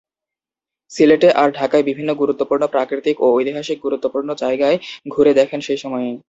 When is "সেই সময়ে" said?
5.67-6.11